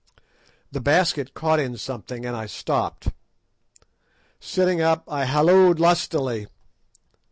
[0.71, 3.09] The basket caught in something and I stopped.
[4.39, 6.47] Sitting up I halloed lustily.